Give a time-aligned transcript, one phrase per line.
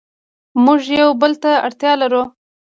[0.63, 2.23] موږ یو بل ته اړتیا لرو.